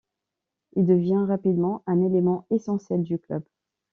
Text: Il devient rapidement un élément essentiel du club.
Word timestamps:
Il 0.75 0.87
devient 0.87 1.25
rapidement 1.27 1.83
un 1.85 2.01
élément 2.01 2.47
essentiel 2.49 3.03
du 3.03 3.19
club. 3.19 3.43